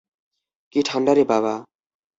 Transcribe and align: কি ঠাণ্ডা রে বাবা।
কি 0.75 0.79
ঠাণ্ডা 0.85 1.11
রে 1.13 1.23
বাবা। 1.29 1.53